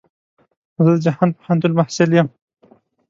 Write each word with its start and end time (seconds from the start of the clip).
زه 0.85 0.91
د 0.95 0.97
جهان 1.05 1.29
پوهنتون 1.37 1.71
محصل 1.79 2.09
يم. 2.17 2.27